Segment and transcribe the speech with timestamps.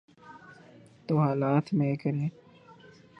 [1.07, 2.29] تو حالات میں کریں۔